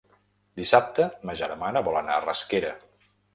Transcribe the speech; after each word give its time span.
Dissabte 0.61 1.05
ma 1.29 1.35
germana 1.41 1.85
vol 1.89 1.99
anar 2.01 2.17
a 2.17 2.25
Rasquera. 2.25 2.73